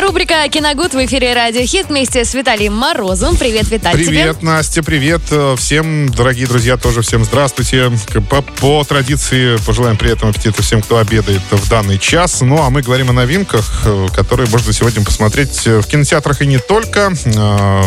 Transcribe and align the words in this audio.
Рубрика 0.00 0.46
«Киногуд» 0.50 0.92
в 0.92 1.06
эфире 1.06 1.32
«Радио 1.32 1.64
Хит» 1.64 1.88
вместе 1.88 2.24
с 2.26 2.34
Виталием 2.34 2.74
Морозом. 2.74 3.34
Привет, 3.36 3.70
Виталий, 3.70 4.04
Привет, 4.04 4.38
тебе. 4.38 4.46
Настя, 4.46 4.82
привет. 4.82 5.22
Э, 5.30 5.54
Всем, 5.56 6.10
дорогие 6.10 6.46
друзья, 6.46 6.76
тоже 6.76 7.00
всем 7.00 7.24
здравствуйте. 7.24 7.90
По, 8.28 8.42
по 8.42 8.84
традиции 8.84 9.56
пожелаем 9.64 9.96
приятного 9.96 10.32
аппетита 10.32 10.62
всем, 10.62 10.82
кто 10.82 10.98
обедает 10.98 11.40
в 11.50 11.68
данный 11.70 11.98
час. 11.98 12.42
Ну, 12.42 12.62
а 12.62 12.68
мы 12.68 12.82
говорим 12.82 13.08
о 13.08 13.14
новинках, 13.14 13.64
э, 13.86 14.08
которые 14.14 14.50
можно 14.50 14.70
сегодня 14.72 15.02
посмотреть 15.02 15.66
э, 15.66 15.80
в 15.80 15.86
кинотеатрах 15.86 16.42
и 16.42 16.46
не 16.46 16.58
только, 16.58 17.12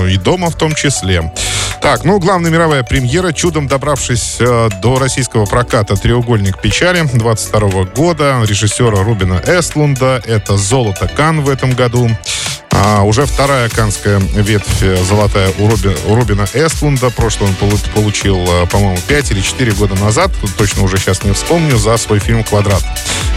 и 0.10 0.18
дома 0.18 0.50
в 0.50 0.57
том 0.57 0.73
числе. 0.73 1.32
Так, 1.82 2.04
ну, 2.05 2.19
главная 2.19 2.50
мировая 2.50 2.83
премьера, 2.83 3.32
чудом 3.32 3.68
добравшись 3.68 4.37
до 4.39 5.00
российского 5.00 5.46
проката 5.46 5.96
«Треугольник 5.96 6.60
печали» 6.60 7.07
22 7.14 7.83
года, 7.96 8.41
режиссера 8.46 9.04
Рубина 9.04 9.41
Эстлунда. 9.46 10.21
Это 10.25 10.57
«Золото 10.57 11.07
Кан» 11.07 11.41
в 11.41 11.50
этом 11.50 11.71
году. 11.71 11.98
Mundo. 11.99 12.39
А, 12.71 13.04
уже 13.04 13.25
вторая 13.25 13.68
канская 13.69 14.19
ветвь 14.19 14.82
э, 14.82 15.04
золотая 15.04 15.51
у, 15.57 15.68
Руби- 15.68 15.97
у 16.05 16.15
Рубина 16.15 16.46
Эстлунда. 16.54 17.09
Прошлый 17.09 17.50
он 17.50 17.55
полу- 17.55 17.79
получил, 17.93 18.37
э, 18.47 18.68
по-моему, 18.68 18.97
5 19.07 19.32
или 19.32 19.42
4 19.42 19.71
года 19.73 19.95
назад. 19.95 20.32
Точно 20.57 20.83
уже 20.83 20.97
сейчас 20.97 21.23
не 21.23 21.33
вспомню, 21.33 21.78
за 21.78 21.97
свой 21.97 22.19
фильм 22.19 22.43
«Квадрат». 22.43 22.83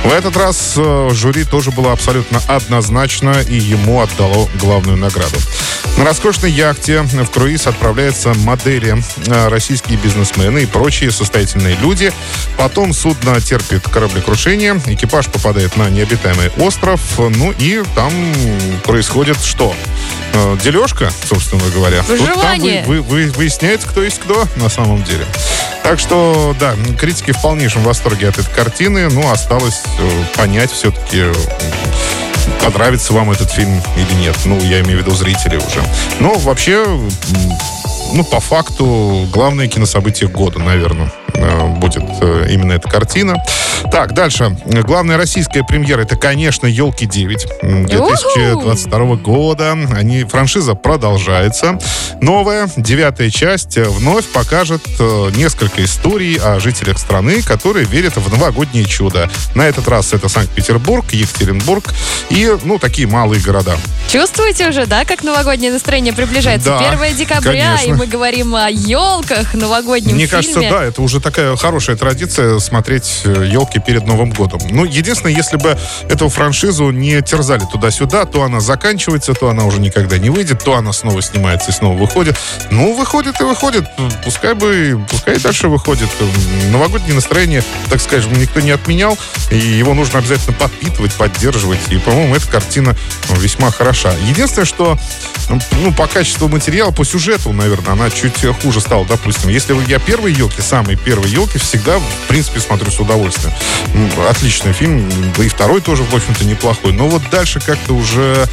В 0.05 0.13
этот 0.13 0.37
раз 0.37 0.75
э, 0.77 1.11
жюри 1.13 1.45
тоже 1.45 1.71
было 1.71 1.93
абсолютно 1.93 2.41
однозначно 2.47 3.41
и 3.49 3.57
ему 3.57 4.01
отдало 4.01 4.49
главную 4.61 4.97
награду. 4.97 5.37
На 5.99 6.05
роскошной 6.05 6.51
яхте 6.51 7.03
в 7.03 7.27
круиз 7.27 7.67
отправляются 7.67 8.33
модели, 8.35 8.97
российские 9.27 9.99
бизнесмены 9.99 10.61
и 10.63 10.67
прочие 10.67 11.11
состоятельные 11.11 11.77
люди. 11.77 12.13
Потом 12.57 12.95
судно 12.95 13.39
терпит 13.41 13.87
кораблекрушение, 13.89 14.81
экипаж 14.87 15.27
попадает 15.27 15.77
на 15.77 15.91
необитаемый 15.91 16.51
остров, 16.59 17.01
ну 17.19 17.53
и 17.59 17.83
там 17.95 18.11
происходит 18.85 19.32
что? 19.41 19.75
Э, 20.35 20.57
Дележка, 20.63 21.11
собственно 21.29 21.63
говоря. 21.75 22.03
Тут 22.03 22.19
там 22.19 22.27
Выживание. 22.27 22.85
вы- 22.87 23.01
вы- 23.03 23.25
вы- 23.27 23.31
выясняется, 23.33 23.87
кто 23.89 24.03
есть 24.03 24.19
кто 24.21 24.47
на 24.57 24.69
самом 24.69 25.03
деле. 25.05 25.27
Так 25.83 25.99
что, 25.99 26.55
да, 26.59 26.75
критики 26.99 27.33
в 27.33 27.41
полнейшем 27.43 27.83
восторге 27.83 28.29
от 28.29 28.39
этой 28.39 28.51
картины. 28.55 29.09
Ну, 29.11 29.31
осталось 29.31 29.83
э, 29.99 30.25
понять 30.37 30.71
все-таки, 30.73 31.25
понравится 32.63 33.13
вам 33.13 33.31
этот 33.31 33.51
фильм 33.51 33.81
или 33.97 34.13
нет. 34.21 34.37
Ну, 34.45 34.59
я 34.61 34.81
имею 34.81 34.99
в 34.99 35.01
виду 35.07 35.15
зрители 35.15 35.57
уже. 35.57 35.83
Но 36.21 36.35
вообще, 36.39 36.85
м, 36.85 37.11
ну, 38.15 38.25
по 38.25 38.41
факту, 38.41 39.29
главное 39.33 39.67
кинособытие 39.69 40.29
года, 40.29 40.59
наверное, 40.61 41.13
будет 41.77 42.05
э, 42.21 42.47
именно 42.51 42.73
эта 42.73 42.89
картина. 42.89 43.37
Так, 43.91 44.15
дальше. 44.15 44.57
Главная 44.65 45.17
российская 45.17 45.65
премьера 45.65 46.03
это, 46.03 46.17
конечно, 46.17 46.67
Елки 46.67 47.07
9 47.07 47.47
м, 47.63 47.87
2022 47.87 49.17
года. 49.17 49.73
Они, 49.95 50.25
франшиза 50.25 50.75
продолжается. 50.75 51.79
Новая, 52.21 52.69
девятая 52.77 53.31
часть, 53.31 53.77
э, 53.77 53.85
вновь 53.85 54.27
покажет 54.27 54.83
э, 54.99 55.31
несколько 55.35 55.85
историй 55.85 56.37
о 56.37 56.61
жителях 56.61 56.99
страны, 56.99 57.43
которые 57.43 57.87
верят 57.87 58.17
в 58.17 58.31
новогоднее 58.31 58.85
чудо. 58.85 59.29
На 59.55 59.63
этот 59.67 59.89
раз 59.89 60.13
это 60.13 60.29
Санкт-Петербург, 60.29 61.05
Екатеринбург 61.13 61.93
и, 62.31 62.57
ну, 62.65 62.79
такие 62.79 63.09
малые 63.09 63.41
города. 63.41 63.77
Чувствуете 64.09 64.69
уже, 64.69 64.87
да, 64.87 65.05
как 65.05 65.25
новогоднее 65.25 65.73
настроение 65.73 66.13
приближается? 66.13 66.71
Да, 66.79 66.91
1 66.91 67.17
декабря, 67.17 67.77
конечно. 67.77 67.87
и 67.87 67.93
мы 67.93 68.07
говорим 68.07 68.55
о 68.55 68.71
елках, 68.71 69.55
новогоднем 69.55 70.15
Мне 70.15 70.27
фильме. 70.27 70.43
кажется, 70.43 70.61
да, 70.61 70.85
это 70.85 71.03
уже 71.03 71.21
такая 71.23 71.57
хорошая 71.57 71.97
традиция 71.97 72.59
смотреть 72.59 73.23
елки 73.25 73.79
перед 73.79 74.07
Новым 74.07 74.31
годом. 74.31 74.61
Ну, 74.71 74.85
единственное, 74.85 75.35
если 75.35 75.57
бы 75.57 75.79
эту 76.09 76.29
франшизу 76.29 76.91
не 76.91 77.23
терзали 77.23 77.63
туда-сюда, 77.71 78.27
то 78.27 78.43
она 78.43 78.61
заканчивается, 78.61 79.35
то 79.35 79.49
она 79.49 79.65
уже 79.65 79.81
никогда 79.81 80.19
не 80.19 80.31
выйдет, 80.31 80.63
то 80.65 80.75
она 80.75 80.93
снова 80.93 81.23
снимается 81.23 81.71
и 81.71 81.75
снова 81.75 81.97
выходит. 81.97 82.37
Ну, 82.71 82.95
выходит 82.95 83.41
и 83.41 83.45
выходит. 83.45 83.85
Пускай 84.25 84.55
бы, 84.55 85.01
пускай 85.11 85.37
и 85.37 85.39
дальше 85.39 85.69
выходит. 85.69 86.09
Новогоднее 86.71 87.15
настроение, 87.15 87.63
так 87.89 88.01
скажем, 88.01 88.33
никто 88.35 88.61
не 88.61 88.73
отменял, 88.73 89.17
и 89.51 89.57
его 89.57 89.95
нужно 89.95 90.19
обязательно 90.19 90.57
подпитывать, 90.57 91.15
поддерживать. 91.15 91.81
И, 91.91 91.99
по-моему, 91.99 92.35
эта 92.35 92.47
картина 92.49 92.97
весьма 93.39 93.71
хороша. 93.71 94.13
Единственное, 94.29 94.67
что 94.67 94.99
ну, 95.49 95.93
по 95.93 96.07
качеству 96.07 96.49
материала, 96.49 96.91
по 96.91 97.05
сюжету, 97.05 97.53
наверное, 97.53 97.93
она 97.93 98.11
чуть 98.11 98.45
хуже 98.63 98.81
стала. 98.81 99.05
Допустим, 99.07 99.51
если 99.51 99.77
я 99.89 99.99
первые 99.99 100.35
елки, 100.35 100.61
самые 100.61 100.97
первые 100.97 101.12
елки, 101.21 101.59
всегда, 101.59 101.99
в 101.99 102.29
принципе, 102.29 102.61
смотрю 102.61 102.91
с 102.91 102.99
удовольствием. 103.01 103.53
Отличный 104.29 104.73
фильм, 104.73 105.11
да 105.37 105.45
и 105.45 105.49
второй 105.49 105.81
тоже, 105.81 106.03
в 106.05 106.15
общем-то, 106.15 106.45
неплохой. 106.45 106.93
Но 106.93 107.09
вот 107.09 107.23
дальше 107.31 107.61
как-то 107.61 107.95
уже 107.95 108.47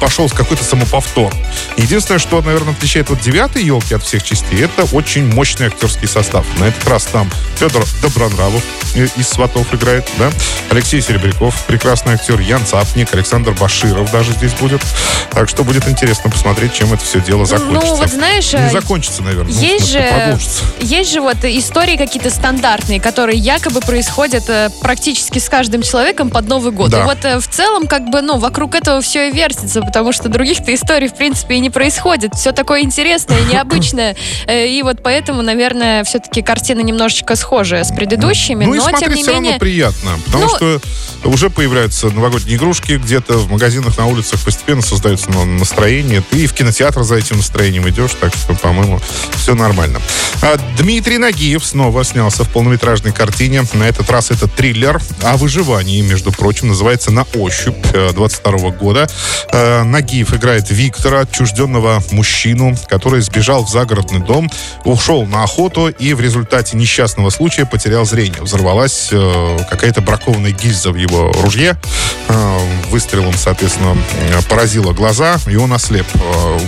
пошел 0.00 0.28
какой-то 0.28 0.64
самоповтор. 0.64 1.32
Единственное, 1.76 2.18
что, 2.18 2.40
наверное, 2.42 2.72
отличает 2.74 3.10
вот 3.10 3.20
девятой 3.20 3.62
елки 3.64 3.94
от 3.94 4.02
всех 4.02 4.22
частей, 4.22 4.64
это 4.64 4.84
очень 4.94 5.26
мощный 5.32 5.66
актерский 5.66 6.08
состав. 6.08 6.44
На 6.58 6.64
этот 6.64 6.86
раз 6.88 7.04
там 7.04 7.30
Федор 7.58 7.84
Добронравов 8.02 8.62
э, 8.94 9.06
из 9.16 9.28
«Сватов» 9.28 9.72
играет, 9.74 10.08
да? 10.18 10.30
Алексей 10.70 11.00
Серебряков, 11.00 11.64
прекрасный 11.66 12.14
актер, 12.14 12.38
Ян 12.40 12.64
Цапник, 12.66 13.12
Александр 13.14 13.52
Баширов 13.52 14.10
даже 14.10 14.32
здесь 14.32 14.52
будет. 14.54 14.82
Так 15.30 15.48
что 15.48 15.64
будет 15.64 15.88
интересно 15.88 16.30
посмотреть, 16.30 16.74
чем 16.74 16.92
это 16.92 17.04
все 17.04 17.20
дело 17.20 17.44
закончится. 17.46 17.86
Ну, 17.90 17.96
вот 17.96 18.10
знаешь, 18.10 18.52
Не 18.52 18.58
э, 18.60 18.70
закончится, 18.70 19.22
наверное. 19.22 19.52
ну, 19.52 19.60
Есть 19.60 19.86
смысле, 19.86 20.02
же, 20.02 20.08
продолжится. 20.08 20.64
есть 20.80 21.12
же 21.12 21.20
вот 21.20 21.44
истории 21.56 21.96
какие-то 21.96 22.30
стандартные, 22.30 23.00
которые 23.00 23.38
якобы 23.38 23.80
происходят 23.80 24.48
э, 24.48 24.70
практически 24.80 25.38
с 25.38 25.48
каждым 25.48 25.82
человеком 25.82 26.30
под 26.30 26.46
Новый 26.48 26.72
год. 26.72 26.90
Да. 26.90 27.00
И 27.00 27.04
вот 27.04 27.24
э, 27.24 27.38
в 27.40 27.48
целом, 27.48 27.86
как 27.86 28.08
бы, 28.10 28.20
ну, 28.22 28.38
вокруг 28.38 28.74
этого 28.74 29.00
все 29.00 29.28
и 29.28 29.32
вертится, 29.32 29.80
потому 29.82 30.12
что 30.12 30.28
других-то 30.28 30.74
историй, 30.74 31.08
в 31.08 31.14
принципе, 31.16 31.54
и 31.56 31.60
не 31.60 31.70
происходит. 31.70 32.34
Все 32.34 32.52
такое 32.52 32.82
интересное, 32.82 33.40
необычное. 33.52 34.16
Э, 34.46 34.66
И 34.68 34.82
вот 34.82 35.02
поэтому, 35.02 35.42
наверное, 35.42 36.04
все-таки 36.04 36.42
картина 36.42 36.80
немножечко 36.80 37.36
схожая 37.36 37.84
с 37.84 37.92
предыдущими, 37.92 38.64
Ну 38.64 38.74
и 38.74 38.78
но, 38.78 38.84
тем 38.90 38.98
смотреть 38.98 39.16
не 39.16 39.22
все 39.22 39.30
равно 39.32 39.42
менее... 39.44 39.60
приятно, 39.60 40.10
потому 40.26 40.44
Ну- 40.44 40.56
что 40.56 40.80
уже 41.24 41.50
появляются 41.50 42.08
новогодние 42.10 42.56
игрушки 42.56 42.92
где-то 42.92 43.34
в 43.34 43.50
магазинах, 43.50 43.96
на 43.98 44.06
улицах 44.06 44.40
постепенно 44.44 44.82
создается 44.82 45.30
на- 45.30 45.44
настроение. 45.44 46.22
Ты 46.30 46.38
и 46.44 46.46
в 46.46 46.52
кинотеатр 46.54 47.02
за 47.02 47.16
этим 47.16 47.36
настроением 47.38 47.88
идешь, 47.88 48.12
так 48.20 48.32
что, 48.34 48.54
по-моему, 48.54 49.00
все 49.36 49.54
нормально. 49.54 50.00
А 50.42 50.56
Дмитрий 50.78 51.18
Нагиев 51.38 51.64
снова 51.64 52.02
снялся 52.02 52.42
в 52.42 52.48
полнометражной 52.48 53.12
картине. 53.12 53.62
На 53.72 53.84
этот 53.84 54.10
раз 54.10 54.32
это 54.32 54.48
триллер 54.48 55.00
о 55.22 55.36
выживании, 55.36 56.00
между 56.00 56.32
прочим, 56.32 56.66
называется 56.66 57.12
«На 57.12 57.22
ощупь» 57.36 57.76
э, 57.94 58.10
22 58.12 58.70
года. 58.70 59.08
Э, 59.52 59.84
Нагиев 59.84 60.34
играет 60.34 60.68
Виктора, 60.70 61.20
отчужденного 61.20 62.02
мужчину, 62.10 62.76
который 62.88 63.20
сбежал 63.20 63.64
в 63.64 63.70
загородный 63.70 64.18
дом, 64.18 64.50
ушел 64.84 65.26
на 65.26 65.44
охоту 65.44 65.86
и 65.86 66.12
в 66.12 66.20
результате 66.20 66.76
несчастного 66.76 67.30
случая 67.30 67.66
потерял 67.66 68.04
зрение. 68.04 68.42
Взорвалась 68.42 69.10
э, 69.12 69.58
какая-то 69.70 70.00
бракованная 70.00 70.50
гильза 70.50 70.90
в 70.90 70.96
его 70.96 71.30
ружье. 71.40 71.78
Э, 72.26 72.58
выстрелом, 72.90 73.34
соответственно, 73.36 73.96
э, 74.32 74.42
поразила 74.48 74.92
глаза, 74.92 75.36
и 75.46 75.54
он 75.54 75.72
ослеп. 75.72 76.06
Э, 76.14 76.58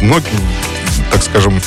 ног- 0.00 0.24
так 1.12 1.22
скажем, 1.22 1.60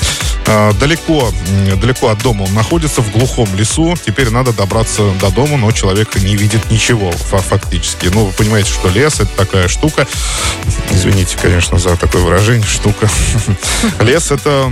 э, 0.48 0.74
далеко, 0.80 1.32
далеко 1.80 2.10
от 2.10 2.20
дома 2.24 2.44
он 2.44 2.54
находится, 2.54 3.02
в 3.02 3.12
глухом 3.12 3.48
лесу. 3.56 3.96
Теперь 4.04 4.30
надо 4.32 4.54
добраться 4.54 5.04
до 5.22 5.30
дома, 5.30 5.58
но 5.58 5.72
человек 5.72 6.16
не 6.16 6.36
видит 6.36 6.72
ничего 6.72 7.12
фа- 7.12 7.38
фактически. 7.38 8.08
Ну, 8.08 8.26
вы 8.26 8.32
понимаете, 8.32 8.72
что 8.72 8.90
лес— 8.90 9.20
это 9.20 9.30
такая 9.38 9.68
штука. 9.68 10.08
Извините, 10.92 11.38
конечно, 11.40 11.78
за 11.78 11.96
такое 11.96 12.24
выражение, 12.24 12.66
штука. 12.66 13.08
Лес— 14.00 14.32
это 14.32 14.72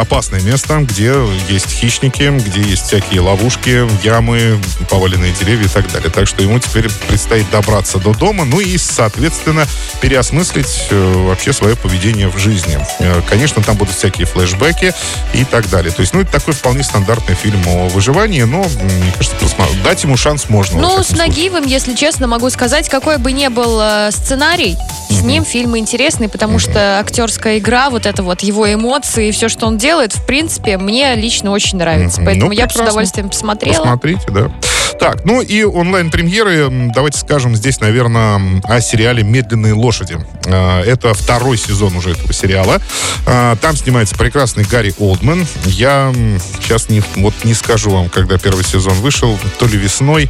опасное 0.00 0.40
место, 0.40 0.78
где 0.80 1.14
есть 1.48 1.70
хищники, 1.70 2.30
где 2.46 2.60
есть 2.60 2.86
всякие 2.86 3.20
ловушки, 3.20 3.88
ямы, 4.04 4.58
поваленные 4.90 5.32
деревья 5.32 5.66
и 5.66 5.68
так 5.68 5.90
далее. 5.90 6.10
Так 6.10 6.28
что 6.28 6.42
ему 6.42 6.58
теперь 6.58 6.90
предстоит 7.08 7.48
добраться 7.50 7.98
до 7.98 8.12
дома, 8.12 8.44
ну 8.44 8.60
и, 8.60 8.76
соответственно, 8.76 9.66
переосмыслить 10.00 10.88
э, 10.90 11.12
вообще 11.26 11.52
свое 11.52 11.76
поведение 11.76 12.28
в 12.28 12.38
жизни. 12.38 12.78
Э, 12.98 13.22
конечно, 13.28 13.62
там 13.62 13.76
будут 13.76 13.85
всякие 13.92 14.26
флешбеки 14.26 14.92
и 15.34 15.44
так 15.44 15.68
далее. 15.70 15.92
То 15.92 16.00
есть, 16.00 16.14
ну, 16.14 16.20
это 16.20 16.32
такой 16.32 16.54
вполне 16.54 16.82
стандартный 16.82 17.34
фильм 17.34 17.62
о 17.68 17.88
выживании, 17.88 18.42
но, 18.42 18.58
мне 18.62 19.12
кажется, 19.16 19.36
дать 19.84 20.02
ему 20.02 20.16
шанс 20.16 20.48
можно. 20.48 20.80
Ну, 20.80 21.02
с 21.02 21.06
случае. 21.06 21.26
Нагиевым, 21.26 21.64
если 21.64 21.94
честно, 21.94 22.26
могу 22.26 22.50
сказать, 22.50 22.88
какой 22.88 23.18
бы 23.18 23.32
ни 23.32 23.48
был 23.48 23.78
э, 23.80 24.10
сценарий, 24.10 24.76
с 25.08 25.22
ним 25.22 25.44
фильм 25.44 25.76
интересный, 25.76 26.28
потому 26.28 26.58
что 26.58 26.98
актерская 26.98 27.58
игра, 27.58 27.90
вот 27.90 28.06
это 28.06 28.22
вот 28.22 28.42
его 28.42 28.72
эмоции, 28.72 29.30
все, 29.30 29.48
что 29.48 29.66
он 29.66 29.78
делает, 29.78 30.14
в 30.14 30.26
принципе, 30.26 30.76
мне 30.78 31.14
лично 31.14 31.50
очень 31.50 31.78
нравится. 31.78 32.22
Поэтому 32.24 32.46
Ну, 32.46 32.52
я 32.52 32.66
бы 32.66 32.72
с 32.72 32.76
удовольствием 32.76 33.28
посмотрела. 33.28 33.78
Посмотрите, 33.82 34.24
да. 34.28 34.50
Так, 34.98 35.24
ну 35.24 35.40
и 35.40 35.62
онлайн-премьеры. 35.62 36.68
Давайте 36.92 37.18
скажем 37.18 37.54
здесь, 37.54 37.80
наверное, 37.80 38.60
о 38.64 38.80
сериале 38.80 39.22
«Медленные 39.22 39.72
лошади». 39.74 40.18
А, 40.46 40.82
это 40.82 41.12
второй 41.14 41.58
сезон 41.58 41.96
уже 41.96 42.12
этого 42.12 42.32
сериала. 42.32 42.80
А, 43.26 43.56
там 43.56 43.76
снимается 43.76 44.16
прекрасный 44.16 44.64
Гарри 44.64 44.94
Олдман. 44.98 45.46
Я 45.66 46.12
сейчас 46.60 46.88
не, 46.88 47.02
вот 47.16 47.34
не 47.44 47.54
скажу 47.54 47.90
вам, 47.90 48.08
когда 48.08 48.38
первый 48.38 48.64
сезон 48.64 48.94
вышел, 48.94 49.38
то 49.58 49.66
ли 49.66 49.78
весной, 49.78 50.28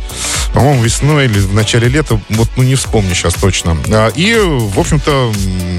по-моему, 0.53 0.83
весной 0.83 1.27
или 1.27 1.39
в 1.39 1.55
начале 1.55 1.89
лета, 1.89 2.21
вот 2.31 2.49
ну 2.57 2.63
не 2.63 2.75
вспомню 2.75 3.15
сейчас 3.15 3.35
точно. 3.35 3.79
А, 3.91 4.09
и, 4.09 4.35
в 4.37 4.79
общем-то, 4.79 5.33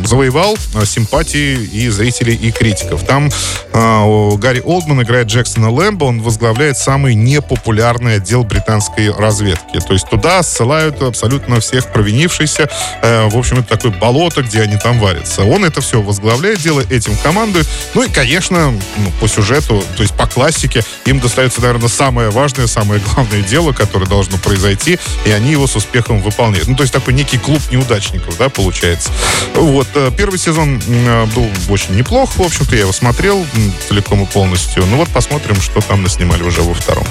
завоевал 0.05 0.57
симпатии 0.85 1.55
и 1.55 1.89
зрителей, 1.89 2.35
и 2.35 2.51
критиков. 2.51 3.03
Там 3.03 3.29
Гарри 3.73 4.61
Олдман 4.63 5.03
играет 5.03 5.27
Джексона 5.27 5.69
Лэмбо, 5.69 6.05
он 6.05 6.21
возглавляет 6.21 6.77
самый 6.77 7.13
непопулярный 7.13 8.15
отдел 8.15 8.43
британской 8.77 9.11
разведки. 9.11 9.79
То 9.79 9.93
есть 9.93 10.07
туда 10.09 10.43
ссылают 10.43 11.01
абсолютно 11.01 11.59
всех 11.59 11.91
провинившихся. 11.91 12.69
Э, 13.01 13.27
в 13.27 13.37
общем, 13.37 13.59
это 13.59 13.69
такое 13.69 13.91
болото, 13.91 14.43
где 14.43 14.61
они 14.61 14.77
там 14.77 14.99
варятся. 14.99 15.43
Он 15.43 15.65
это 15.65 15.81
все 15.81 16.01
возглавляет, 16.01 16.59
делает 16.61 16.91
этим 16.91 17.15
командует. 17.17 17.67
Ну 17.93 18.03
и, 18.03 18.09
конечно, 18.09 18.71
ну, 18.71 19.11
по 19.19 19.27
сюжету, 19.27 19.83
то 19.95 20.03
есть 20.03 20.15
по 20.15 20.27
классике, 20.27 20.83
им 21.05 21.19
достается, 21.19 21.61
наверное, 21.61 21.89
самое 21.89 22.29
важное, 22.29 22.67
самое 22.67 23.01
главное 23.13 23.41
дело, 23.41 23.73
которое 23.73 24.05
должно 24.05 24.37
произойти, 24.37 24.99
и 25.25 25.31
они 25.31 25.51
его 25.51 25.67
с 25.67 25.75
успехом 25.75 26.21
выполняют. 26.21 26.67
Ну, 26.67 26.75
то 26.75 26.83
есть 26.83 26.93
такой 26.93 27.13
некий 27.13 27.37
клуб 27.37 27.61
неудачников, 27.71 28.37
да, 28.37 28.49
получается. 28.49 29.09
Вот. 29.55 29.87
Э, 29.95 30.11
первый 30.15 30.37
сезон 30.37 30.81
э, 30.87 31.25
был 31.35 31.47
очень 31.69 31.95
неплох, 31.95 32.35
в 32.35 32.41
общем-то, 32.41 32.75
я 32.75 32.81
его 32.81 32.93
смотрел 32.93 33.45
целиком 33.87 34.23
и 34.23 34.25
полностью. 34.25 34.85
Ну 34.85 34.97
вот 34.97 35.09
посмотрим, 35.09 35.59
что 35.61 35.81
там 35.81 36.03
наснимали 36.03 36.43
уже 36.43 36.61
во 36.61 36.73
втором. 36.73 37.05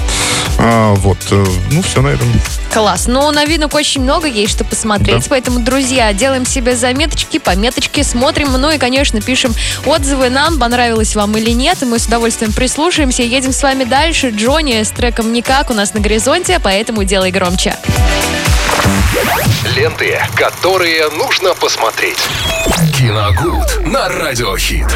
А, 0.59 0.93
вот. 0.95 1.17
Ну, 1.71 1.81
все 1.81 2.01
на 2.01 2.09
этом. 2.09 2.27
Класс. 2.73 3.07
Ну, 3.07 3.31
новинок 3.31 3.73
очень 3.73 4.01
много, 4.01 4.27
есть 4.27 4.53
что 4.53 4.63
посмотреть. 4.63 5.23
Да. 5.23 5.27
Поэтому, 5.29 5.59
друзья, 5.59 6.13
делаем 6.13 6.45
себе 6.45 6.75
заметочки, 6.75 7.39
пометочки, 7.39 8.03
смотрим. 8.03 8.51
Ну 8.51 8.71
и, 8.71 8.77
конечно, 8.77 9.21
пишем 9.21 9.53
отзывы 9.85 10.29
нам, 10.29 10.59
понравилось 10.59 11.15
вам 11.15 11.35
или 11.37 11.51
нет. 11.51 11.81
И 11.81 11.85
мы 11.85 11.99
с 11.99 12.05
удовольствием 12.05 12.53
прислушаемся. 12.53 13.23
Едем 13.23 13.51
с 13.51 13.61
вами 13.63 13.83
дальше. 13.83 14.29
Джонни 14.29 14.81
с 14.81 14.91
треком 14.91 15.33
«Никак» 15.33 15.69
у 15.69 15.73
нас 15.73 15.93
на 15.93 15.99
горизонте, 15.99 16.59
поэтому 16.59 17.03
делай 17.03 17.31
громче. 17.31 17.75
Ленты, 19.75 20.19
которые 20.35 21.09
нужно 21.09 21.53
посмотреть. 21.53 22.17
Киногуд 22.97 23.85
на 23.85 24.07
Радиохит. 24.09 24.87